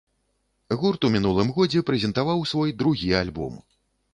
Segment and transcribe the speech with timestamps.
[0.83, 3.53] Гурт у мінулым годзе прэзентаваў свой другі альбом.